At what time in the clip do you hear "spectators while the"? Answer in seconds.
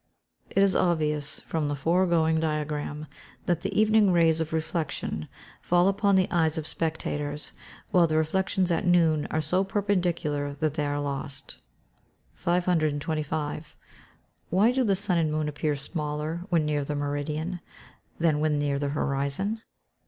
6.65-8.17